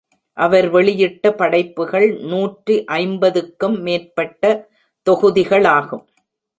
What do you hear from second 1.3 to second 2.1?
படைப்புகள்